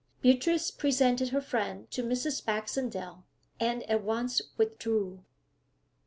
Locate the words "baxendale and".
2.43-3.83